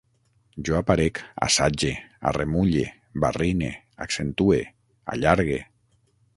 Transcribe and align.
Jo 0.69 0.77
aparec, 0.77 1.19
assage, 1.47 1.91
arremulle, 2.31 2.87
barrine, 3.25 3.71
accentue, 4.07 4.67
allargue 5.17 5.65